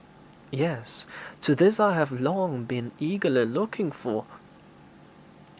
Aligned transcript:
'Yes; 0.49 1.05
to 1.43 1.53
this 1.53 1.79
I 1.79 1.93
have 1.93 2.11
long 2.11 2.63
been 2.65 2.91
eagerly 2.97 3.45
looking 3.45 3.91
forward.' 3.91 4.25